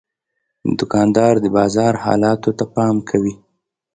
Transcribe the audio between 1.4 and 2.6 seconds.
د بازار حالاتو